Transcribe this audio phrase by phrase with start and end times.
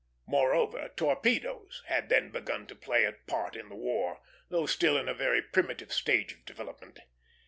[0.25, 5.07] Moreover, torpedoes had then begun to play a part in the war, though still in
[5.07, 7.01] a very primitive stage of development.